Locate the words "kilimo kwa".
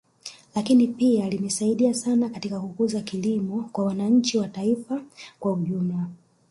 3.01-3.85